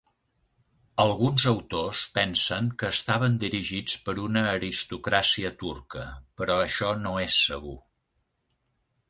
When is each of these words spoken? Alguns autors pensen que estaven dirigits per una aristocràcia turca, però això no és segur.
Alguns 1.01 1.43
autors 1.51 1.99
pensen 2.15 2.71
que 2.83 2.89
estaven 2.97 3.35
dirigits 3.43 3.99
per 4.07 4.15
una 4.25 4.43
aristocràcia 4.55 5.53
turca, 5.61 6.09
però 6.41 6.57
això 6.65 6.91
no 7.05 7.15
és 7.29 7.39
segur. 7.51 7.79